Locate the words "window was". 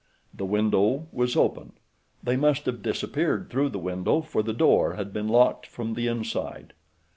0.47-1.35